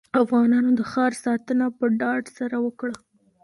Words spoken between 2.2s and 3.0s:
سره وکړه.